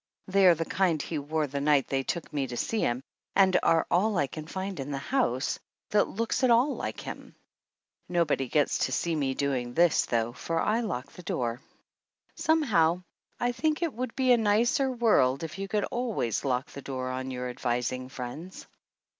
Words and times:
They 0.27 0.47
are 0.47 0.55
the 0.55 0.65
kind 0.65 0.99
he 0.99 1.19
wore 1.19 1.45
the 1.45 1.61
night 1.61 1.85
they 1.89 2.01
took 2.01 2.33
me 2.33 2.47
to 2.47 2.57
see 2.57 2.79
him 2.79 3.03
and 3.35 3.59
are 3.61 3.85
all 3.91 4.17
I 4.17 4.25
can 4.25 4.47
find 4.47 4.79
in 4.79 4.89
the 4.89 4.97
house 4.97 5.59
that 5.91 6.07
looks 6.07 6.43
at 6.43 6.49
141 6.49 6.79
THE 6.79 6.79
ANNALS 6.79 7.03
OF 7.05 7.11
ANN 7.11 7.19
all 7.19 7.21
like 7.21 7.27
him. 7.27 7.35
Nobody 8.09 8.47
gets 8.49 8.79
to 8.79 8.91
see 8.91 9.15
me 9.15 9.35
doing 9.35 9.75
this, 9.75 10.07
though, 10.07 10.33
for 10.33 10.59
I 10.59 10.79
lock 10.79 11.11
the 11.11 11.21
door. 11.21 11.61
Somehow 12.33 13.03
I 13.39 13.51
think 13.51 13.83
it 13.83 13.93
would 13.93 14.15
be 14.15 14.31
a 14.31 14.37
nicer 14.37 14.91
world 14.91 15.43
if 15.43 15.59
you 15.59 15.67
could 15.67 15.83
always 15.91 16.43
lock 16.43 16.71
the 16.71 16.81
door 16.81 17.11
on 17.11 17.29
your 17.29 17.47
advising 17.47 18.09
friends. 18.09 18.65